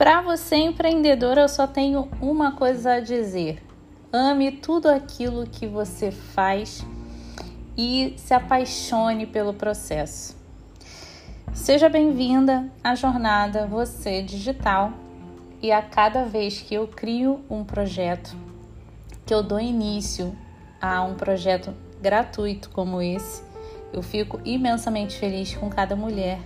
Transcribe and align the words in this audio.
Para 0.00 0.22
você 0.22 0.56
empreendedora, 0.56 1.42
eu 1.42 1.48
só 1.50 1.66
tenho 1.66 2.08
uma 2.22 2.52
coisa 2.52 2.94
a 2.94 3.00
dizer. 3.00 3.62
Ame 4.10 4.50
tudo 4.50 4.88
aquilo 4.88 5.46
que 5.46 5.66
você 5.66 6.10
faz 6.10 6.82
e 7.76 8.14
se 8.16 8.32
apaixone 8.32 9.26
pelo 9.26 9.52
processo. 9.52 10.34
Seja 11.52 11.90
bem-vinda 11.90 12.72
à 12.82 12.94
jornada 12.94 13.66
Você 13.66 14.22
Digital 14.22 14.90
e 15.60 15.70
a 15.70 15.82
cada 15.82 16.24
vez 16.24 16.62
que 16.62 16.74
eu 16.74 16.88
crio 16.88 17.44
um 17.50 17.62
projeto, 17.62 18.34
que 19.26 19.34
eu 19.34 19.42
dou 19.42 19.60
início 19.60 20.34
a 20.80 21.02
um 21.02 21.14
projeto 21.14 21.74
gratuito 22.00 22.70
como 22.70 23.02
esse, 23.02 23.42
eu 23.92 24.00
fico 24.00 24.40
imensamente 24.46 25.18
feliz 25.18 25.54
com 25.54 25.68
cada 25.68 25.94
mulher 25.94 26.40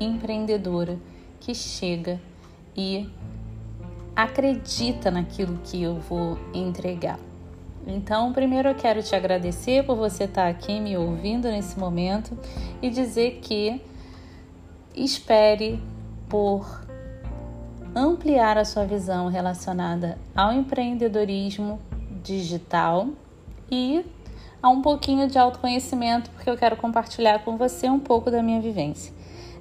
empreendedora 0.00 0.98
que 1.38 1.54
chega 1.54 2.18
e 2.76 3.08
acredita 4.14 5.10
naquilo 5.10 5.58
que 5.64 5.82
eu 5.82 5.96
vou 5.96 6.38
entregar. 6.52 7.18
Então, 7.86 8.32
primeiro 8.32 8.68
eu 8.68 8.74
quero 8.74 9.02
te 9.02 9.14
agradecer 9.14 9.84
por 9.84 9.96
você 9.96 10.24
estar 10.24 10.48
aqui 10.48 10.80
me 10.80 10.96
ouvindo 10.96 11.48
nesse 11.48 11.78
momento 11.78 12.36
e 12.80 12.88
dizer 12.88 13.40
que 13.42 13.80
espere 14.94 15.82
por 16.28 16.84
ampliar 17.94 18.56
a 18.56 18.64
sua 18.64 18.84
visão 18.84 19.28
relacionada 19.28 20.18
ao 20.34 20.52
empreendedorismo 20.52 21.78
digital 22.22 23.08
e 23.70 24.04
a 24.62 24.68
um 24.70 24.80
pouquinho 24.80 25.28
de 25.28 25.38
autoconhecimento, 25.38 26.30
porque 26.30 26.48
eu 26.48 26.56
quero 26.56 26.76
compartilhar 26.76 27.44
com 27.44 27.56
você 27.56 27.88
um 27.88 28.00
pouco 28.00 28.30
da 28.30 28.42
minha 28.42 28.60
vivência. 28.60 29.12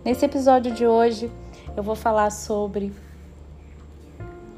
Nesse 0.03 0.25
episódio 0.25 0.73
de 0.73 0.87
hoje, 0.87 1.29
eu 1.75 1.83
vou 1.83 1.95
falar 1.95 2.29
sobre 2.29 2.93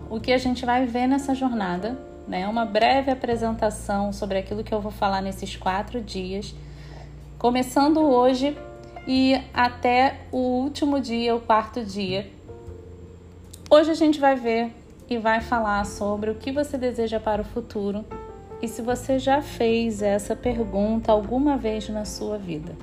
o 0.09 0.19
que 0.19 0.31
a 0.31 0.37
gente 0.37 0.65
vai 0.65 0.85
ver 0.85 1.07
nessa 1.07 1.33
jornada, 1.33 1.97
né? 2.27 2.47
Uma 2.47 2.65
breve 2.65 3.11
apresentação 3.11 4.11
sobre 4.11 4.37
aquilo 4.37 4.63
que 4.63 4.73
eu 4.73 4.81
vou 4.81 4.91
falar 4.91 5.21
nesses 5.21 5.55
quatro 5.55 6.01
dias, 6.01 6.53
começando 7.37 7.99
hoje 8.01 8.57
e 9.07 9.39
até 9.53 10.21
o 10.31 10.37
último 10.37 10.99
dia, 10.99 11.35
o 11.35 11.39
quarto 11.39 11.83
dia. 11.83 12.29
Hoje 13.69 13.91
a 13.91 13.95
gente 13.95 14.19
vai 14.19 14.35
ver 14.35 14.71
e 15.09 15.17
vai 15.17 15.41
falar 15.41 15.85
sobre 15.85 16.29
o 16.29 16.35
que 16.35 16.51
você 16.51 16.77
deseja 16.77 17.19
para 17.19 17.41
o 17.41 17.45
futuro 17.45 18.03
e 18.61 18.67
se 18.67 18.81
você 18.81 19.19
já 19.19 19.41
fez 19.41 20.01
essa 20.01 20.35
pergunta 20.35 21.11
alguma 21.11 21.57
vez 21.57 21.87
na 21.89 22.05
sua 22.05 22.37
vida. 22.37 22.75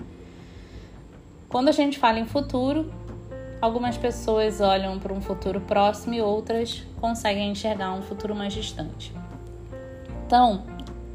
Quando 1.49 1.69
a 1.69 1.73
gente 1.73 1.99
fala 1.99 2.19
em 2.19 2.25
futuro, 2.25 2.91
algumas 3.63 3.97
pessoas 3.97 4.61
olham 4.61 4.99
para 4.99 5.13
um 5.13 5.21
futuro 5.23 5.61
próximo 5.61 6.13
e 6.13 6.21
outras 6.21 6.83
conseguem 7.01 7.51
enxergar 7.51 7.93
um 7.95 8.03
futuro 8.03 8.35
mais 8.35 8.53
distante. 8.53 9.15
Então, 10.27 10.65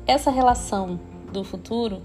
essa 0.07 0.31
relação 0.31 0.99
do 1.31 1.43
futuro, 1.43 2.01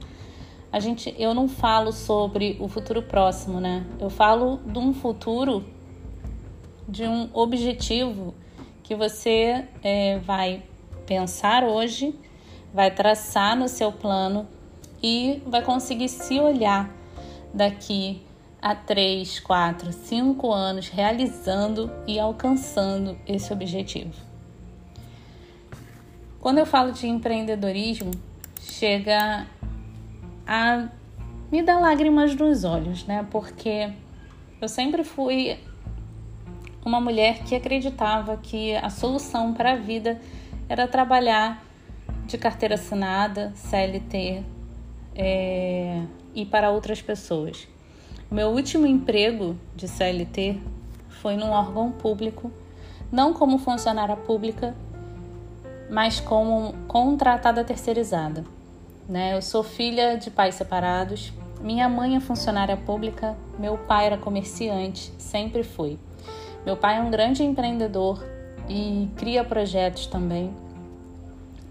a 0.71 0.79
gente, 0.79 1.15
eu 1.19 1.33
não 1.33 1.49
falo 1.49 1.93
sobre 1.93 2.59
o 2.61 2.69
futuro 2.69 3.03
próximo, 3.03 3.61
né? 3.61 3.87
Eu 3.99 4.11
falo 4.11 4.59
de 4.67 4.79
um 4.79 4.93
futuro, 4.93 5.65
de 6.87 7.05
um 7.05 7.31
objetivo 7.33 8.35
que 8.83 8.95
você 8.95 9.67
é, 9.83 10.19
vai 10.19 10.63
pensar 11.07 11.65
hoje 11.65 12.15
vai 12.73 12.91
traçar 12.91 13.57
no 13.57 13.69
seu 13.69 13.93
plano 13.93 14.49
e 15.03 15.43
vai 15.47 15.63
conseguir 15.63 16.09
se 16.09 16.41
olhar 16.41 16.91
daqui 17.53 18.23
a 18.63 18.77
3, 18.77 19.41
4, 19.41 19.93
5 19.93 20.53
anos 20.53 20.89
realizando 20.89 21.91
e 22.07 22.21
alcançando 22.21 23.19
esse 23.27 23.53
objetivo. 23.53 24.15
Quando 26.41 26.59
eu 26.59 26.67
falo 26.67 26.93
de 26.93 27.09
empreendedorismo, 27.09 28.13
chega 28.61 29.47
a 30.47 30.89
me 31.51 31.63
dar 31.63 31.81
lágrimas 31.81 32.35
nos 32.37 32.63
olhos, 32.63 33.05
né? 33.05 33.27
Porque 33.31 33.93
eu 34.61 34.69
sempre 34.69 35.03
fui 35.03 35.59
uma 36.85 37.01
mulher 37.01 37.43
que 37.45 37.55
acreditava 37.55 38.37
que 38.37 38.75
a 38.77 38.91
solução 38.91 39.53
para 39.53 39.73
a 39.73 39.77
vida 39.77 40.21
era 40.69 40.87
trabalhar 40.87 41.65
de 42.27 42.39
carteira 42.39 42.77
assinada, 42.77 43.53
CLT 43.55 44.43
é, 45.15 46.03
e 46.35 46.47
para 46.47 46.71
outras 46.71 47.03
pessoas. 47.03 47.69
Meu 48.33 48.49
último 48.49 48.87
emprego 48.87 49.59
de 49.77 49.87
CLT 49.87 50.59
foi 51.21 51.37
num 51.37 51.51
órgão 51.51 51.93
público, 51.93 52.51
não 53.13 53.35
como 53.35 53.59
funcionária 53.59 54.17
pública, 54.17 54.75
mas 55.91 56.19
como 56.19 56.73
contratada 56.89 57.63
terceirizada. 57.63 58.43
Né? 59.07 59.37
Eu 59.37 59.43
sou 59.43 59.63
filha 59.63 60.17
de 60.17 60.31
pais 60.31 60.55
separados. 60.55 61.31
Minha 61.61 61.91
mãe 61.91 62.17
é 62.17 62.21
funcionária 62.21 62.75
pública, 62.75 63.37
meu 63.59 63.77
pai 63.77 64.07
era 64.07 64.17
comerciante, 64.17 65.13
sempre 65.19 65.63
foi. 65.63 65.99
Meu 66.65 66.75
pai 66.75 66.97
é 66.97 67.01
um 67.03 67.11
grande 67.11 67.43
empreendedor 67.43 68.27
e 68.67 69.11
cria 69.15 69.45
projetos 69.45 70.07
também. 70.07 70.55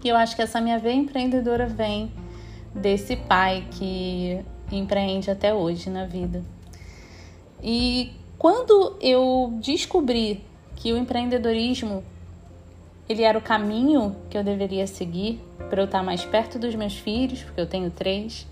E 0.04 0.08
eu 0.08 0.16
acho 0.16 0.36
que 0.36 0.42
essa 0.42 0.60
minha 0.60 0.78
veia 0.78 0.94
empreendedora 0.94 1.66
vem 1.66 2.12
desse 2.72 3.16
pai 3.16 3.66
que 3.72 4.44
empreende 4.76 5.30
até 5.30 5.54
hoje 5.54 5.90
na 5.90 6.04
vida. 6.04 6.42
E 7.62 8.12
quando 8.38 8.96
eu 9.00 9.52
descobri 9.60 10.42
que 10.76 10.92
o 10.92 10.96
empreendedorismo 10.96 12.02
ele 13.08 13.22
era 13.22 13.36
o 13.36 13.40
caminho 13.40 14.16
que 14.30 14.36
eu 14.36 14.42
deveria 14.42 14.86
seguir 14.86 15.40
para 15.68 15.80
eu 15.80 15.84
estar 15.84 16.02
mais 16.02 16.24
perto 16.24 16.58
dos 16.58 16.74
meus 16.74 16.96
filhos, 16.96 17.42
porque 17.42 17.60
eu 17.60 17.66
tenho 17.66 17.90
três, 17.90 18.46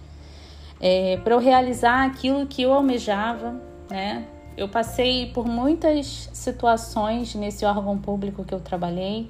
é, 0.80 1.16
para 1.18 1.34
eu 1.34 1.38
realizar 1.38 2.04
aquilo 2.04 2.46
que 2.46 2.62
eu 2.62 2.72
almejava, 2.72 3.60
né? 3.88 4.26
Eu 4.56 4.68
passei 4.68 5.30
por 5.32 5.46
muitas 5.46 6.28
situações 6.32 7.34
nesse 7.34 7.64
órgão 7.64 7.96
público 7.96 8.44
que 8.44 8.54
eu 8.54 8.60
trabalhei, 8.60 9.28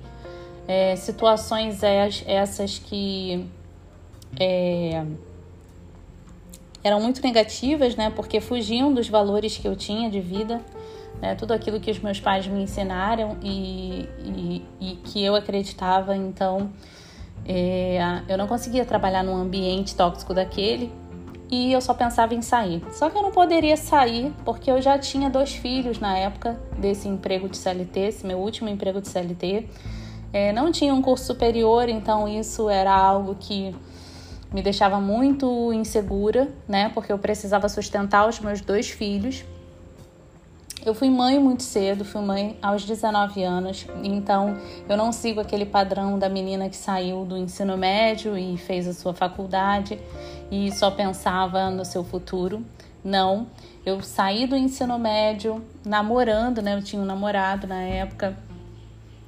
é, 0.66 0.96
situações 0.96 1.82
essas 1.82 2.78
que 2.78 3.46
é, 4.38 5.04
eram 6.82 7.00
muito 7.00 7.22
negativas, 7.22 7.96
né? 7.96 8.10
Porque 8.10 8.41
fugiam 8.41 8.92
dos 8.92 9.08
valores 9.08 9.56
que 9.56 9.66
eu 9.66 9.76
tinha 9.76 10.10
de 10.10 10.20
vida, 10.20 10.60
né? 11.20 11.34
Tudo 11.34 11.52
aquilo 11.52 11.78
que 11.80 11.91
os 11.91 11.98
meus 11.98 12.20
pais 12.20 12.46
me 12.46 12.62
ensinaram 12.62 13.36
e, 13.42 14.08
e, 14.24 14.64
e 14.80 14.96
que 15.04 15.22
eu 15.22 15.34
acreditava. 15.34 16.16
Então, 16.16 16.70
é, 17.46 18.22
eu 18.28 18.38
não 18.38 18.46
conseguia 18.46 18.84
trabalhar 18.84 19.22
num 19.22 19.36
ambiente 19.36 19.94
tóxico 19.94 20.32
daquele 20.32 20.92
e 21.50 21.72
eu 21.72 21.80
só 21.80 21.92
pensava 21.92 22.34
em 22.34 22.42
sair. 22.42 22.82
Só 22.92 23.10
que 23.10 23.19
eu 23.19 23.22
não 23.22 23.32
poderia 23.32 23.76
sair 23.76 24.32
porque 24.44 24.70
eu 24.70 24.80
já 24.80 24.98
tinha 24.98 25.28
dois 25.28 25.52
filhos 25.52 25.98
na 25.98 26.16
época 26.16 26.58
desse 26.78 27.08
emprego 27.08 27.48
de 27.48 27.56
CLT, 27.56 28.00
esse 28.00 28.26
meu 28.26 28.38
último 28.38 28.69
emprego 28.69 29.00
de 29.00 29.08
CLT. 29.08 29.69
É, 30.32 30.52
não 30.52 30.70
tinha 30.70 30.94
um 30.94 31.02
curso 31.02 31.24
superior, 31.24 31.88
então 31.88 32.28
isso 32.28 32.69
era 32.70 32.94
algo 32.94 33.34
que 33.34 33.74
me 34.53 34.62
deixava 34.62 35.00
muito 35.00 35.72
insegura, 35.72 36.49
né? 36.69 36.91
Porque 36.91 37.12
eu 37.12 37.19
precisava 37.19 37.69
sustentar 37.69 38.28
os 38.28 38.41
meus 38.41 38.61
dois 38.61 38.88
filhos. 38.88 39.44
Eu 40.84 40.94
fui 40.94 41.11
mãe 41.11 41.38
muito 41.38 41.62
cedo, 41.62 42.05
fui 42.05 42.22
mãe 42.22 42.56
aos 42.62 42.84
19 42.84 43.43
anos, 43.43 43.87
então 44.03 44.56
eu 44.88 44.97
não 44.97 45.12
sigo 45.12 45.38
aquele 45.38 45.66
padrão 45.66 46.19
da 46.19 46.27
menina 46.27 46.71
que 46.71 46.77
saiu 46.77 47.27
do 47.27 47.37
ensino 47.37 47.77
médio 47.77 48.37
e 48.38 48.56
fez 48.56 48.88
a 48.88 48.94
sua 48.94 49.12
faculdade 49.12 50.00
e 50.50 50.72
só 50.72 50.91
pensava 50.91 51.69
no 51.69 51.84
seu 51.84 52.03
futuro. 52.03 52.65
Não, 53.05 53.47
eu 53.84 54.00
saí 54.00 54.47
do 54.47 54.56
ensino 54.56 54.99
médio 54.99 55.62
namorando, 55.85 56.62
né? 56.62 56.75
Eu 56.75 56.82
tinha 56.82 57.00
um 57.00 57.05
namorado 57.05 57.67
na 57.67 57.82
época 57.82 58.35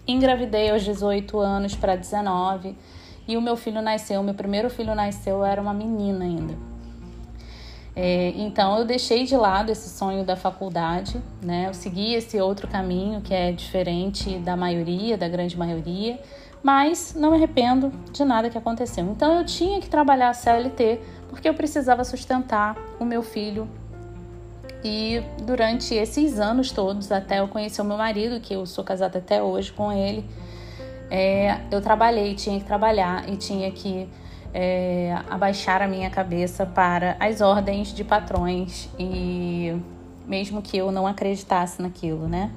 Engravidei 0.06 0.70
aos 0.70 0.82
18 0.82 1.38
anos 1.38 1.76
para 1.76 1.94
19 1.94 2.76
e 3.26 3.36
o 3.36 3.40
meu 3.40 3.56
filho 3.56 3.80
nasceu, 3.80 4.22
meu 4.22 4.34
primeiro 4.34 4.68
filho 4.68 4.94
nasceu, 4.94 5.44
era 5.44 5.60
uma 5.60 5.72
menina 5.72 6.24
ainda. 6.24 6.54
É, 7.94 8.32
então 8.36 8.78
eu 8.78 8.84
deixei 8.86 9.24
de 9.24 9.36
lado 9.36 9.70
esse 9.70 9.88
sonho 9.90 10.24
da 10.24 10.34
faculdade, 10.34 11.20
né? 11.42 11.66
Eu 11.68 11.74
segui 11.74 12.14
esse 12.14 12.40
outro 12.40 12.66
caminho 12.66 13.20
que 13.20 13.34
é 13.34 13.52
diferente 13.52 14.38
da 14.38 14.56
maioria, 14.56 15.18
da 15.18 15.28
grande 15.28 15.58
maioria, 15.58 16.18
mas 16.62 17.14
não 17.14 17.32
me 17.32 17.36
arrependo 17.36 17.92
de 18.10 18.24
nada 18.24 18.48
que 18.48 18.56
aconteceu. 18.56 19.04
Então 19.04 19.38
eu 19.38 19.44
tinha 19.44 19.78
que 19.80 19.90
trabalhar 19.90 20.30
a 20.30 20.34
CLT 20.34 21.00
porque 21.28 21.48
eu 21.48 21.54
precisava 21.54 22.02
sustentar 22.02 22.76
o 22.98 23.04
meu 23.04 23.22
filho 23.22 23.68
e 24.84 25.22
durante 25.42 25.94
esses 25.94 26.40
anos 26.40 26.72
todos, 26.72 27.12
até 27.12 27.38
eu 27.38 27.48
conhecer 27.48 27.80
o 27.82 27.84
meu 27.84 27.96
marido, 27.96 28.40
que 28.40 28.54
eu 28.54 28.66
sou 28.66 28.82
casada 28.82 29.18
até 29.18 29.42
hoje 29.42 29.72
com 29.72 29.92
ele, 29.92 30.24
é, 31.14 31.60
eu 31.70 31.82
trabalhei, 31.82 32.34
tinha 32.34 32.58
que 32.58 32.64
trabalhar 32.64 33.28
e 33.28 33.36
tinha 33.36 33.70
que 33.70 34.08
é, 34.54 35.14
abaixar 35.28 35.82
a 35.82 35.86
minha 35.86 36.08
cabeça 36.08 36.64
para 36.64 37.18
as 37.20 37.42
ordens 37.42 37.92
de 37.92 38.02
patrões 38.02 38.88
e 38.98 39.76
mesmo 40.26 40.62
que 40.62 40.78
eu 40.78 40.90
não 40.90 41.06
acreditasse 41.06 41.82
naquilo, 41.82 42.26
né? 42.26 42.50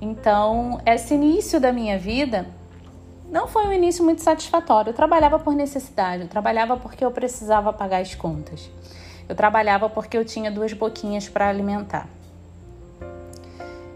Então, 0.00 0.80
esse 0.86 1.12
início 1.12 1.60
da 1.60 1.74
minha 1.74 1.98
vida 1.98 2.46
não 3.30 3.46
foi 3.46 3.66
um 3.66 3.72
início 3.74 4.02
muito 4.02 4.22
satisfatório. 4.22 4.88
Eu 4.88 4.94
trabalhava 4.94 5.38
por 5.38 5.54
necessidade, 5.54 6.22
eu 6.22 6.28
trabalhava 6.28 6.78
porque 6.78 7.04
eu 7.04 7.10
precisava 7.10 7.70
pagar 7.70 8.00
as 8.00 8.14
contas. 8.14 8.70
Eu 9.28 9.34
trabalhava 9.34 9.90
porque 9.90 10.16
eu 10.16 10.24
tinha 10.24 10.50
duas 10.50 10.72
boquinhas 10.72 11.28
para 11.28 11.50
alimentar. 11.50 12.08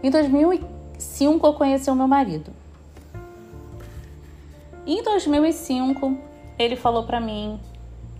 Em 0.03 0.11
2005 0.11 1.47
eu 1.47 1.53
conheci 1.53 1.89
o 1.89 1.95
meu 1.95 2.07
marido. 2.07 2.68
Em 4.85 5.03
2005 5.03 6.17
ele 6.57 6.75
falou 6.75 7.03
para 7.03 7.19
mim 7.19 7.59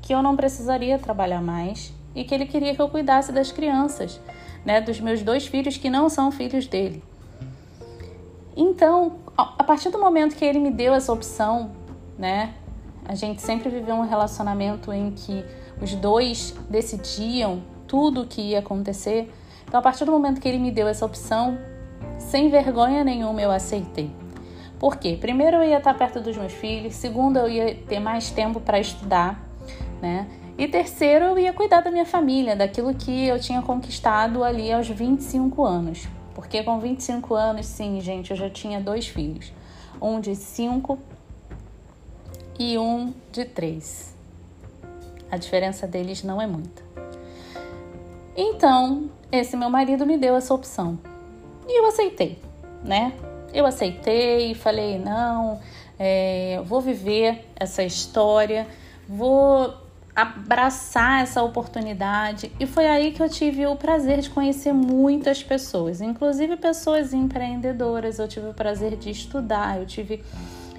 que 0.02 0.14
eu 0.14 0.22
não 0.22 0.36
precisaria 0.36 0.98
trabalhar 0.98 1.42
mais 1.42 1.94
e 2.16 2.24
que 2.24 2.34
ele 2.34 2.46
queria 2.46 2.74
que 2.74 2.82
eu 2.82 2.90
cuidasse 2.90 3.32
das 3.32 3.52
crianças, 3.52 4.20
né, 4.66 4.82
dos 4.82 5.00
meus 5.00 5.22
dois 5.22 5.46
filhos 5.46 5.78
que 5.78 5.90
não 5.90 6.10
são 6.10 6.32
filhos 6.32 6.68
dele. 6.68 7.04
Então, 8.56 9.18
a 9.38 9.64
partir 9.64 9.90
do 9.90 10.00
momento 10.00 10.36
que 10.36 10.44
ele 10.44 10.60
me 10.60 10.72
deu 10.72 10.94
essa 10.94 11.14
opção, 11.14 11.72
né, 12.18 12.54
a 13.06 13.16
gente 13.16 13.42
sempre 13.42 13.70
viveu 13.70 13.96
um 13.96 14.08
relacionamento 14.08 14.92
em 14.92 15.12
que 15.12 15.46
os 15.82 15.96
dois 15.96 16.56
decidiam 16.70 17.62
tudo 17.88 18.22
o 18.22 18.28
que 18.28 18.42
ia 18.42 18.60
acontecer. 18.60 19.32
Então, 19.66 19.80
a 19.80 19.84
partir 19.84 20.06
do 20.06 20.12
momento 20.12 20.42
que 20.42 20.48
ele 20.48 20.60
me 20.60 20.72
deu 20.72 20.88
essa 20.88 21.06
opção, 21.06 21.58
sem 22.18 22.50
vergonha 22.50 23.04
nenhuma 23.04 23.42
eu 23.42 23.52
aceitei. 23.52 24.12
Por 24.80 24.96
quê? 24.96 25.18
Primeiro, 25.20 25.58
eu 25.58 25.64
ia 25.66 25.78
estar 25.78 25.94
perto 25.94 26.22
dos 26.22 26.38
meus 26.38 26.54
filhos. 26.54 26.96
Segundo, 26.96 27.38
eu 27.38 27.50
ia 27.50 27.76
ter 27.76 28.00
mais 28.00 28.32
tempo 28.32 28.62
para 28.62 28.80
estudar, 28.80 29.44
né? 30.02 30.26
E 30.58 30.68
terceiro, 30.68 31.26
eu 31.26 31.40
ia 31.40 31.54
cuidar 31.54 31.82
da 31.82 31.92
minha 31.92 32.06
família, 32.06 32.56
daquilo 32.56 32.94
que 32.94 33.28
eu 33.28 33.40
tinha 33.40 33.62
conquistado 33.62 34.44
ali 34.44 34.72
aos 34.72 34.88
25 34.88 35.64
anos. 35.66 36.08
Porque 36.34 36.64
com 36.64 36.80
25 36.80 37.36
anos, 37.36 37.66
sim, 37.66 38.00
gente, 38.00 38.32
eu 38.32 38.38
já 38.38 38.50
tinha 38.50 38.80
dois 38.80 39.08
filhos. 39.08 39.52
Um 40.02 40.22
de 40.22 40.36
5 40.36 40.98
e 42.58 42.78
um 42.78 43.14
de 43.32 43.44
3. 43.44 44.16
A 45.30 45.38
diferença 45.38 45.86
deles 45.86 46.24
não 46.24 46.42
é 46.42 46.48
muita. 46.48 46.82
Então, 48.36 49.10
esse 49.32 49.58
meu 49.58 49.70
marido 49.70 50.06
me 50.06 50.18
deu 50.18 50.36
essa 50.36 50.54
opção. 50.54 50.98
E 51.68 51.80
eu 51.80 51.86
aceitei, 51.86 52.40
né? 52.84 53.14
Eu 53.54 53.66
aceitei 53.66 54.54
falei: 54.54 55.00
não, 55.00 55.60
é, 55.98 56.62
vou 56.66 56.82
viver 56.82 57.46
essa 57.56 57.84
história, 57.84 58.68
vou 59.08 59.74
abraçar 60.16 61.24
essa 61.24 61.42
oportunidade. 61.42 62.52
E 62.60 62.66
foi 62.66 62.88
aí 62.88 63.12
que 63.12 63.22
eu 63.22 63.30
tive 63.30 63.66
o 63.66 63.76
prazer 63.76 64.20
de 64.20 64.30
conhecer 64.30 64.74
muitas 64.74 65.42
pessoas, 65.42 66.02
inclusive 66.02 66.58
pessoas 66.58 67.14
empreendedoras. 67.14 68.20
Eu 68.20 68.28
tive 68.28 68.50
o 68.50 68.54
prazer 68.54 68.96
de 68.98 69.10
estudar, 69.10 69.80
eu 69.80 69.86
tive, 69.86 70.24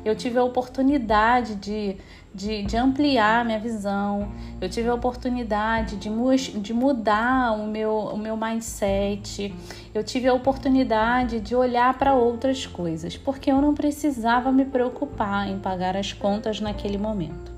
eu 0.05 0.14
tive 0.14 0.38
a 0.38 0.44
oportunidade 0.44 1.55
de 1.56 1.97
de, 2.32 2.62
de 2.62 2.76
ampliar 2.76 3.44
minha 3.44 3.58
visão, 3.58 4.31
eu 4.61 4.69
tive 4.69 4.88
a 4.88 4.94
oportunidade 4.94 5.97
de, 5.97 6.08
de 6.61 6.73
mudar 6.73 7.52
o 7.52 7.67
meu, 7.67 7.93
o 7.93 8.17
meu 8.17 8.37
mindset, 8.37 9.52
eu 9.93 10.05
tive 10.05 10.29
a 10.29 10.35
oportunidade 10.35 11.41
de 11.41 11.56
olhar 11.56 11.93
para 11.99 12.14
outras 12.14 12.67
coisas, 12.67 13.17
porque 13.17 13.50
eu 13.50 13.61
não 13.61 13.75
precisava 13.75 14.52
me 14.52 14.64
preocupar 14.64 15.49
em 15.49 15.58
pagar 15.58 15.97
as 15.97 16.12
contas 16.12 16.61
naquele 16.61 16.99
momento. 16.99 17.50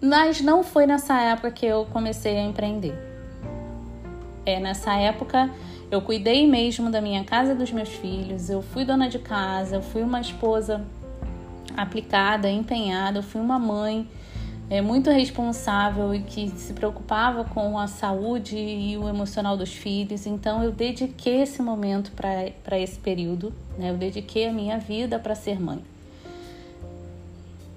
Mas 0.00 0.40
não 0.40 0.64
foi 0.64 0.84
nessa 0.84 1.20
época 1.20 1.52
que 1.52 1.64
eu 1.64 1.86
comecei 1.92 2.36
a 2.36 2.42
empreender. 2.42 2.94
É 4.44 4.58
nessa 4.58 4.94
época 4.94 5.48
eu 5.92 6.00
cuidei 6.00 6.48
mesmo 6.48 6.90
da 6.90 7.00
minha 7.00 7.22
casa 7.22 7.52
e 7.52 7.54
dos 7.54 7.70
meus 7.70 7.90
filhos, 7.90 8.48
eu 8.48 8.62
fui 8.62 8.84
dona 8.84 9.08
de 9.10 9.18
casa, 9.18 9.76
eu 9.76 9.82
fui 9.82 10.02
uma 10.02 10.20
esposa 10.20 10.82
aplicada, 11.76 12.50
empenhada. 12.50 13.18
Eu 13.18 13.22
fui 13.22 13.40
uma 13.40 13.58
mãe 13.58 14.08
é, 14.70 14.80
muito 14.80 15.10
responsável 15.10 16.14
e 16.14 16.22
que 16.22 16.48
se 16.50 16.72
preocupava 16.72 17.44
com 17.44 17.78
a 17.78 17.86
saúde 17.86 18.56
e 18.56 18.96
o 18.96 19.06
emocional 19.08 19.54
dos 19.54 19.72
filhos. 19.72 20.26
Então, 20.26 20.62
eu 20.64 20.72
dediquei 20.72 21.42
esse 21.42 21.60
momento 21.60 22.10
para 22.12 22.78
esse 22.78 22.98
período. 22.98 23.52
Né? 23.76 23.90
Eu 23.90 23.96
dediquei 23.96 24.48
a 24.48 24.52
minha 24.52 24.78
vida 24.78 25.18
para 25.18 25.34
ser 25.34 25.60
mãe. 25.60 25.84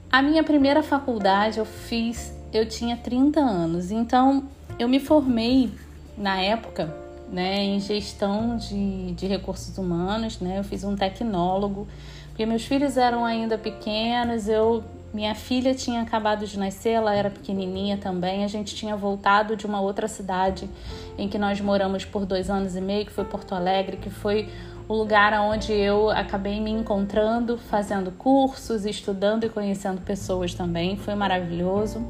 A 0.09 0.21
minha 0.21 0.41
primeira 0.41 0.81
faculdade 0.81 1.59
eu 1.59 1.65
fiz, 1.65 2.33
eu 2.53 2.65
tinha 2.65 2.95
30 2.95 3.41
anos. 3.41 3.91
Então, 3.91 4.45
eu 4.79 4.87
me 4.87 5.01
formei 5.01 5.69
na 6.17 6.39
época 6.39 7.04
né, 7.35 7.61
em 7.61 7.79
gestão 7.81 8.55
de, 8.55 9.11
de 9.11 9.27
recursos 9.27 9.77
humanos. 9.77 10.39
Né? 10.39 10.57
Eu 10.59 10.63
fiz 10.63 10.85
um 10.85 10.95
tecnólogo 10.95 11.85
porque 12.29 12.45
meus 12.45 12.65
filhos 12.65 12.97
eram 12.97 13.23
ainda 13.23 13.57
pequenos, 13.57 14.49
eu 14.49 14.83
minha 15.13 15.33
filha 15.33 15.73
tinha 15.73 16.01
acabado 16.01 16.45
de 16.45 16.59
nascer, 16.59 16.89
ela 16.89 17.15
era 17.15 17.29
pequenininha 17.29 17.95
também. 17.95 18.43
A 18.43 18.47
gente 18.49 18.75
tinha 18.75 18.97
voltado 18.97 19.55
de 19.55 19.65
uma 19.65 19.79
outra 19.79 20.09
cidade 20.09 20.69
em 21.17 21.29
que 21.29 21.37
nós 21.37 21.61
moramos 21.61 22.03
por 22.03 22.25
dois 22.25 22.49
anos 22.49 22.75
e 22.75 22.81
meio, 22.81 23.05
que 23.05 23.13
foi 23.13 23.23
Porto 23.23 23.55
Alegre, 23.55 23.95
que 23.95 24.09
foi 24.09 24.49
o 24.89 24.93
lugar 24.93 25.31
onde 25.39 25.71
eu 25.71 26.09
acabei 26.09 26.59
me 26.59 26.69
encontrando, 26.69 27.57
fazendo 27.57 28.11
cursos, 28.11 28.85
estudando 28.85 29.45
e 29.45 29.49
conhecendo 29.49 30.01
pessoas 30.01 30.53
também. 30.53 30.97
Foi 30.97 31.15
maravilhoso. 31.15 32.05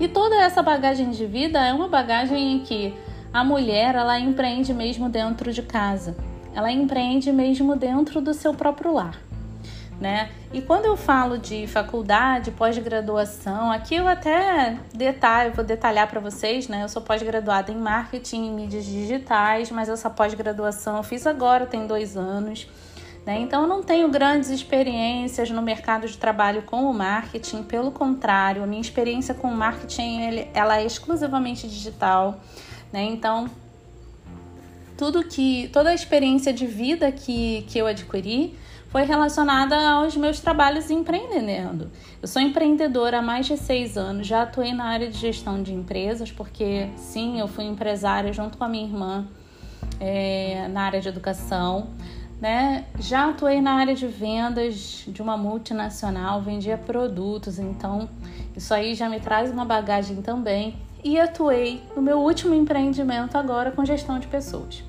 E 0.00 0.08
toda 0.08 0.34
essa 0.42 0.60
bagagem 0.60 1.10
de 1.10 1.24
vida 1.26 1.64
é 1.64 1.72
uma 1.72 1.86
bagagem 1.86 2.54
em 2.54 2.58
que 2.58 2.92
a 3.32 3.44
mulher 3.44 3.94
ela 3.94 4.18
empreende 4.18 4.72
mesmo 4.72 5.08
dentro 5.08 5.52
de 5.52 5.62
casa 5.62 6.16
ela 6.58 6.72
empreende 6.72 7.30
mesmo 7.32 7.76
dentro 7.76 8.20
do 8.20 8.34
seu 8.34 8.52
próprio 8.52 8.92
lar. 8.92 9.16
Né? 10.00 10.30
E 10.52 10.60
quando 10.60 10.86
eu 10.86 10.96
falo 10.96 11.38
de 11.38 11.66
faculdade, 11.68 12.50
pós-graduação, 12.52 13.70
aqui 13.70 13.94
eu 13.94 14.06
até 14.06 14.76
detalho, 14.94 15.52
vou 15.52 15.64
detalhar 15.64 16.08
para 16.08 16.20
vocês, 16.20 16.68
né? 16.68 16.84
Eu 16.84 16.88
sou 16.88 17.02
pós-graduada 17.02 17.72
em 17.72 17.76
marketing 17.76 18.46
e 18.46 18.50
mídias 18.50 18.84
digitais, 18.84 19.72
mas 19.72 19.88
essa 19.88 20.08
pós-graduação 20.08 20.96
eu 20.96 21.02
fiz 21.02 21.26
agora, 21.26 21.66
tem 21.66 21.86
dois 21.86 22.16
anos. 22.16 22.68
Né? 23.26 23.40
Então 23.40 23.62
eu 23.62 23.68
não 23.68 23.82
tenho 23.82 24.08
grandes 24.08 24.50
experiências 24.50 25.50
no 25.50 25.62
mercado 25.62 26.08
de 26.08 26.16
trabalho 26.16 26.62
com 26.62 26.84
o 26.88 26.94
marketing, 26.94 27.64
pelo 27.64 27.90
contrário, 27.90 28.62
a 28.62 28.66
minha 28.66 28.80
experiência 28.80 29.34
com 29.34 29.48
o 29.48 29.54
marketing 29.54 30.48
ela 30.54 30.78
é 30.78 30.84
exclusivamente 30.84 31.68
digital. 31.68 32.40
Né? 32.92 33.04
Então 33.04 33.50
tudo 34.98 35.22
que 35.22 35.70
toda 35.72 35.90
a 35.90 35.94
experiência 35.94 36.52
de 36.52 36.66
vida 36.66 37.10
que, 37.12 37.62
que 37.68 37.78
eu 37.78 37.86
adquiri 37.86 38.58
foi 38.88 39.04
relacionada 39.04 39.76
aos 39.76 40.16
meus 40.16 40.40
trabalhos 40.40 40.90
empreendendo. 40.90 41.90
Eu 42.20 42.26
sou 42.26 42.42
empreendedora 42.42 43.18
há 43.18 43.22
mais 43.22 43.46
de 43.46 43.56
seis 43.56 43.96
anos, 43.96 44.26
já 44.26 44.42
atuei 44.42 44.72
na 44.72 44.86
área 44.86 45.08
de 45.08 45.16
gestão 45.16 45.62
de 45.62 45.72
empresas, 45.72 46.32
porque 46.32 46.88
sim, 46.96 47.38
eu 47.38 47.46
fui 47.46 47.64
empresária 47.64 48.32
junto 48.32 48.58
com 48.58 48.64
a 48.64 48.68
minha 48.68 48.84
irmã 48.84 49.28
é, 50.00 50.66
na 50.68 50.82
área 50.82 51.00
de 51.00 51.08
educação. 51.08 51.90
Né? 52.40 52.86
Já 52.98 53.30
atuei 53.30 53.60
na 53.60 53.72
área 53.72 53.94
de 53.94 54.06
vendas 54.06 55.04
de 55.06 55.20
uma 55.20 55.36
multinacional, 55.36 56.40
vendia 56.40 56.78
produtos, 56.78 57.58
então 57.58 58.08
isso 58.56 58.72
aí 58.72 58.94
já 58.94 59.08
me 59.08 59.20
traz 59.20 59.50
uma 59.50 59.64
bagagem 59.64 60.22
também. 60.22 60.76
E 61.08 61.18
atuei 61.18 61.82
no 61.96 62.02
meu 62.02 62.18
último 62.18 62.52
empreendimento 62.52 63.38
agora 63.38 63.70
com 63.70 63.82
gestão 63.82 64.18
de 64.18 64.26
pessoas. 64.26 64.84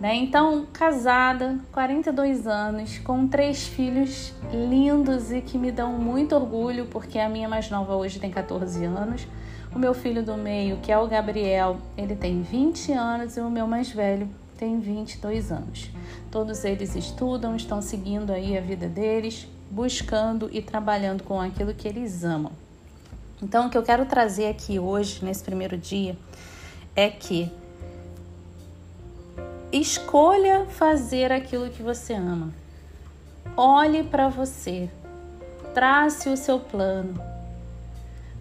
Né? 0.00 0.14
Então, 0.14 0.68
casada, 0.72 1.58
42 1.72 2.46
anos, 2.46 2.98
com 2.98 3.26
três 3.26 3.66
filhos 3.66 4.32
lindos 4.52 5.32
e 5.32 5.40
que 5.40 5.58
me 5.58 5.72
dão 5.72 5.94
muito 5.94 6.36
orgulho, 6.36 6.86
porque 6.86 7.18
a 7.18 7.28
minha 7.28 7.48
mais 7.48 7.68
nova 7.68 7.96
hoje 7.96 8.20
tem 8.20 8.30
14 8.30 8.84
anos. 8.84 9.26
O 9.74 9.80
meu 9.80 9.92
filho 9.94 10.22
do 10.22 10.36
meio, 10.36 10.76
que 10.76 10.92
é 10.92 10.96
o 10.96 11.08
Gabriel, 11.08 11.76
ele 11.98 12.14
tem 12.14 12.40
20 12.40 12.92
anos 12.92 13.36
e 13.36 13.40
o 13.40 13.50
meu 13.50 13.66
mais 13.66 13.90
velho 13.90 14.28
tem 14.56 14.78
22 14.78 15.50
anos. 15.50 15.90
Todos 16.30 16.64
eles 16.64 16.94
estudam, 16.94 17.56
estão 17.56 17.82
seguindo 17.82 18.30
aí 18.30 18.56
a 18.56 18.60
vida 18.60 18.86
deles, 18.86 19.48
buscando 19.68 20.48
e 20.52 20.62
trabalhando 20.62 21.24
com 21.24 21.40
aquilo 21.40 21.74
que 21.74 21.88
eles 21.88 22.22
amam. 22.22 22.52
Então, 23.42 23.66
o 23.66 23.70
que 23.70 23.76
eu 23.76 23.82
quero 23.82 24.06
trazer 24.06 24.46
aqui 24.46 24.78
hoje, 24.78 25.24
nesse 25.24 25.42
primeiro 25.42 25.76
dia, 25.76 26.16
é 26.94 27.10
que 27.10 27.50
Escolha 29.72 30.66
fazer 30.66 31.32
aquilo 31.32 31.70
que 31.70 31.82
você 31.82 32.12
ama. 32.12 32.52
Olhe 33.56 34.02
para 34.04 34.28
você. 34.28 34.90
Trace 35.72 36.28
o 36.28 36.36
seu 36.36 36.60
plano, 36.60 37.18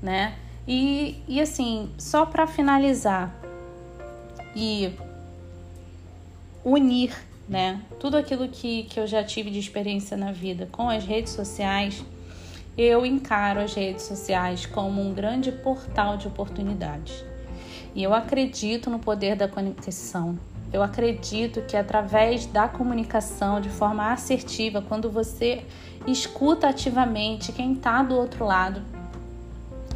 né? 0.01 0.36
E, 0.67 1.24
e 1.29 1.39
assim, 1.39 1.89
só 1.98 2.25
para 2.25 2.46
finalizar 2.46 3.34
e 4.53 4.93
unir, 6.65 7.15
né? 7.48 7.81
Tudo 7.98 8.17
aquilo 8.17 8.50
que, 8.50 8.84
que 8.84 9.00
eu 9.00 9.08
já 9.08 9.24
tive 9.24 9.50
de 9.50 9.60
experiência 9.60 10.17
na 10.17 10.34
vida 10.34 10.67
com 10.70 10.89
as 10.89 11.05
redes 11.05 11.31
sociais, 11.31 12.03
eu 12.78 13.06
encaro 13.06 13.60
as 13.60 13.74
redes 13.74 14.06
sociais 14.06 14.66
como 14.66 15.01
um 15.01 15.13
grande 15.13 15.51
portal 15.51 16.18
de 16.18 16.28
oportunidades. 16.28 17.24
E 17.94 18.01
eu 18.01 18.13
acredito 18.13 18.90
no 18.90 19.00
poder 19.00 19.36
da 19.36 19.48
conexão, 19.48 20.38
eu 20.72 20.82
acredito 20.82 21.62
que 21.63 21.75
através 21.75 22.46
da 22.46 22.68
comunicação 22.68 23.60
de 23.60 23.70
forma 23.70 24.12
assertiva, 24.12 24.82
quando 24.82 25.10
você 25.10 25.66
escuta 26.08 26.70
ativamente 26.70 27.51
quem 27.51 27.74
está 27.74 28.01
do 28.01 28.16
outro 28.16 28.46
lado, 28.46 28.82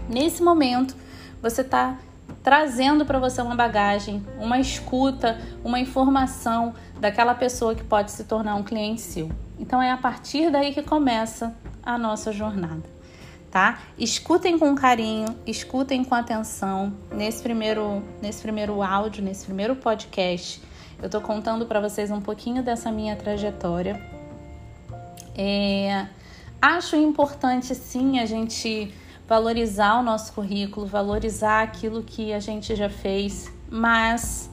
nesse 0.10 0.44
momento 0.44 0.96
você 1.42 1.62
está 1.62 1.98
trazendo 2.44 3.06
para 3.06 3.20
você 3.20 3.42
uma 3.42 3.56
bagagem, 3.56 4.24
uma 4.38 4.60
escuta, 4.60 5.40
uma 5.64 5.80
informação 5.80 6.74
daquela 7.00 7.34
pessoa 7.34 7.74
que 7.74 7.84
pode 7.84 8.12
se 8.12 8.26
tornar 8.26 8.56
um 8.56 8.64
cliente 8.64 9.02
seu. 9.02 9.30
Então 9.58 9.82
é 9.82 9.92
a 9.92 9.98
partir 9.98 10.52
daí 10.52 10.74
que 10.74 10.84
começa 10.84 11.56
a 11.86 11.98
nossa 11.98 12.32
jornada, 12.32 12.84
tá? 13.52 13.80
Escutem 13.98 14.58
com 14.58 14.74
carinho, 14.76 15.36
escutem 15.46 16.04
com 16.04 16.16
atenção 16.16 16.94
nesse 17.12 17.44
primeiro 17.44 18.02
nesse 18.22 18.42
primeiro 18.42 18.82
áudio, 18.82 19.24
nesse 19.24 19.46
primeiro 19.46 19.76
podcast. 19.76 20.62
Eu 21.02 21.10
tô 21.10 21.22
contando 21.22 21.66
para 21.66 21.80
vocês 21.80 22.10
um 22.10 22.22
pouquinho 22.22 22.64
dessa 22.64 22.92
minha 22.92 23.16
trajetória. 23.16 24.02
É, 25.38 26.08
acho 26.62 26.96
importante 26.96 27.76
sim 27.76 28.20
a 28.20 28.26
gente 28.26 28.94
valorizar 29.28 30.00
o 30.00 30.04
nosso 30.04 30.34
currículo, 30.34 30.86
valorizar 30.86 31.62
aquilo 31.64 32.02
que 32.04 32.34
a 32.34 32.40
gente 32.40 32.76
já 32.76 32.90
fez, 32.90 33.52
mas 33.70 34.50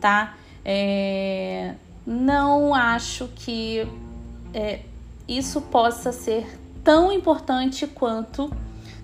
tá? 0.00 0.36
É, 0.64 1.74
não 2.06 2.74
acho 2.74 3.28
que 3.34 3.86
é, 4.52 4.80
isso 5.26 5.60
possa 5.62 6.12
ser 6.12 6.46
tão 6.88 7.12
importante 7.12 7.86
quanto 7.86 8.50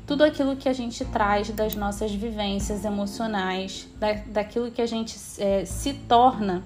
tudo 0.06 0.24
aquilo 0.24 0.56
que 0.56 0.70
a 0.70 0.72
gente 0.72 1.04
traz 1.04 1.50
das 1.50 1.74
nossas 1.74 2.10
vivências 2.14 2.82
emocionais, 2.82 3.86
da, 4.00 4.14
daquilo 4.24 4.70
que 4.70 4.80
a 4.80 4.86
gente 4.86 5.14
é, 5.36 5.66
se 5.66 5.92
torna 5.92 6.64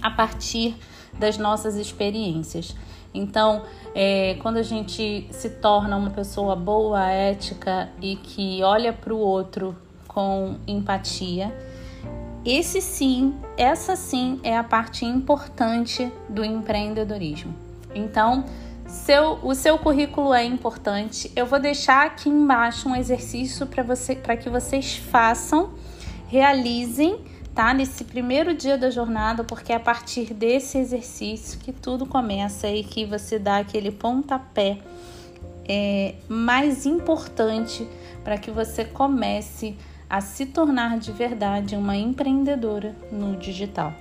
a 0.00 0.12
partir 0.12 0.76
das 1.18 1.36
nossas 1.36 1.74
experiências. 1.74 2.76
Então, 3.12 3.64
é, 3.92 4.36
quando 4.40 4.58
a 4.58 4.62
gente 4.62 5.26
se 5.32 5.50
torna 5.50 5.96
uma 5.96 6.10
pessoa 6.10 6.54
boa, 6.54 7.10
ética 7.10 7.90
e 8.00 8.14
que 8.14 8.62
olha 8.62 8.92
para 8.92 9.12
o 9.12 9.18
outro 9.18 9.76
com 10.06 10.54
empatia, 10.64 11.52
esse 12.44 12.80
sim, 12.80 13.34
essa 13.56 13.96
sim 13.96 14.38
é 14.44 14.56
a 14.56 14.62
parte 14.62 15.04
importante 15.04 16.08
do 16.28 16.44
empreendedorismo. 16.44 17.52
Então, 17.92 18.44
seu, 18.94 19.40
o 19.42 19.54
seu 19.54 19.76
currículo 19.76 20.32
é 20.32 20.44
importante. 20.44 21.30
Eu 21.34 21.46
vou 21.46 21.58
deixar 21.58 22.06
aqui 22.06 22.28
embaixo 22.28 22.88
um 22.88 22.94
exercício 22.96 23.66
para 23.66 23.82
você, 23.82 24.14
para 24.14 24.36
que 24.36 24.48
vocês 24.48 24.96
façam, 24.96 25.74
realizem, 26.28 27.18
tá? 27.54 27.74
Nesse 27.74 28.04
primeiro 28.04 28.54
dia 28.54 28.78
da 28.78 28.90
jornada, 28.90 29.42
porque 29.42 29.72
é 29.72 29.76
a 29.76 29.80
partir 29.80 30.32
desse 30.32 30.78
exercício 30.78 31.58
que 31.58 31.72
tudo 31.72 32.06
começa 32.06 32.68
e 32.68 32.84
que 32.84 33.04
você 33.04 33.38
dá 33.38 33.58
aquele 33.58 33.90
pontapé 33.90 34.78
é, 35.68 36.14
mais 36.28 36.86
importante 36.86 37.86
para 38.22 38.38
que 38.38 38.50
você 38.50 38.84
comece 38.84 39.76
a 40.08 40.20
se 40.20 40.46
tornar 40.46 40.98
de 40.98 41.10
verdade 41.10 41.74
uma 41.74 41.96
empreendedora 41.96 42.94
no 43.10 43.36
digital, 43.36 43.92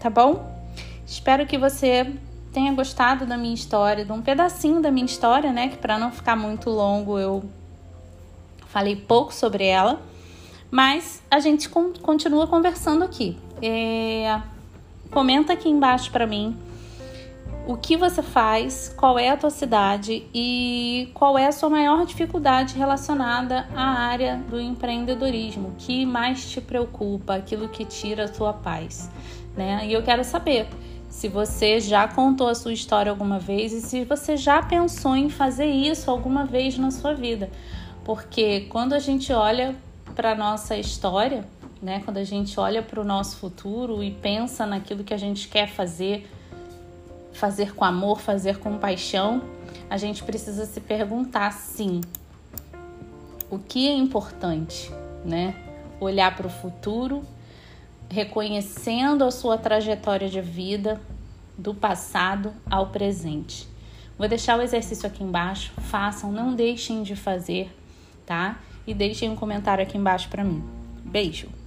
tá 0.00 0.10
bom? 0.10 0.58
Espero 1.06 1.46
que 1.46 1.56
você 1.56 2.12
tenha 2.52 2.72
gostado 2.72 3.26
da 3.26 3.36
minha 3.36 3.54
história, 3.54 4.04
de 4.04 4.12
um 4.12 4.20
pedacinho 4.20 4.80
da 4.80 4.90
minha 4.90 5.06
história, 5.06 5.52
né? 5.52 5.68
Que 5.68 5.76
para 5.76 5.98
não 5.98 6.10
ficar 6.10 6.36
muito 6.36 6.70
longo 6.70 7.18
eu 7.18 7.44
falei 8.66 8.96
pouco 8.96 9.34
sobre 9.34 9.66
ela, 9.66 10.00
mas 10.70 11.22
a 11.30 11.40
gente 11.40 11.68
continua 11.68 12.46
conversando 12.46 13.04
aqui. 13.04 13.36
É, 13.62 14.40
comenta 15.10 15.52
aqui 15.52 15.68
embaixo 15.68 16.10
para 16.10 16.26
mim 16.26 16.56
o 17.66 17.76
que 17.76 17.96
você 17.96 18.22
faz, 18.22 18.92
qual 18.96 19.18
é 19.18 19.28
a 19.28 19.36
tua 19.36 19.50
cidade 19.50 20.26
e 20.34 21.10
qual 21.14 21.38
é 21.38 21.46
a 21.46 21.52
sua 21.52 21.68
maior 21.68 22.04
dificuldade 22.04 22.76
relacionada 22.76 23.68
à 23.76 23.82
área 23.82 24.36
do 24.48 24.60
empreendedorismo, 24.60 25.74
que 25.78 26.06
mais 26.06 26.50
te 26.50 26.60
preocupa, 26.60 27.34
aquilo 27.34 27.68
que 27.68 27.84
tira 27.84 28.24
a 28.24 28.28
tua 28.28 28.52
paz, 28.52 29.10
né? 29.56 29.86
E 29.86 29.92
eu 29.92 30.02
quero 30.02 30.24
saber 30.24 30.68
se 31.10 31.28
você 31.28 31.80
já 31.80 32.06
contou 32.06 32.48
a 32.48 32.54
sua 32.54 32.72
história 32.72 33.10
alguma 33.10 33.38
vez 33.38 33.72
e 33.72 33.80
se 33.80 34.04
você 34.04 34.36
já 34.36 34.62
pensou 34.62 35.16
em 35.16 35.28
fazer 35.28 35.66
isso 35.66 36.08
alguma 36.08 36.46
vez 36.46 36.78
na 36.78 36.92
sua 36.92 37.12
vida. 37.12 37.50
Porque 38.04 38.62
quando 38.70 38.92
a 38.92 39.00
gente 39.00 39.32
olha 39.32 39.74
para 40.14 40.36
nossa 40.36 40.76
história, 40.76 41.44
né, 41.82 42.00
quando 42.04 42.18
a 42.18 42.24
gente 42.24 42.58
olha 42.58 42.80
para 42.80 43.00
o 43.00 43.04
nosso 43.04 43.36
futuro 43.36 44.02
e 44.02 44.12
pensa 44.12 44.64
naquilo 44.64 45.02
que 45.02 45.12
a 45.12 45.16
gente 45.18 45.48
quer 45.48 45.68
fazer, 45.68 46.30
fazer 47.32 47.74
com 47.74 47.84
amor, 47.84 48.20
fazer 48.20 48.58
com 48.58 48.78
paixão, 48.78 49.42
a 49.88 49.96
gente 49.96 50.22
precisa 50.22 50.64
se 50.64 50.80
perguntar 50.80 51.52
sim, 51.52 52.00
o 53.50 53.58
que 53.58 53.88
é 53.88 53.92
importante, 53.92 54.90
né? 55.24 55.56
Olhar 56.00 56.36
para 56.36 56.46
o 56.46 56.50
futuro 56.50 57.24
reconhecendo 58.10 59.24
a 59.24 59.30
sua 59.30 59.56
trajetória 59.56 60.28
de 60.28 60.40
vida 60.40 61.00
do 61.56 61.72
passado 61.74 62.52
ao 62.68 62.88
presente. 62.88 63.68
Vou 64.18 64.28
deixar 64.28 64.58
o 64.58 64.62
exercício 64.62 65.06
aqui 65.06 65.22
embaixo, 65.22 65.72
façam, 65.78 66.32
não 66.32 66.54
deixem 66.54 67.02
de 67.02 67.14
fazer, 67.14 67.74
tá? 68.26 68.58
E 68.86 68.92
deixem 68.92 69.30
um 69.30 69.36
comentário 69.36 69.82
aqui 69.82 69.96
embaixo 69.96 70.28
para 70.28 70.44
mim. 70.44 70.62
Beijo! 71.04 71.59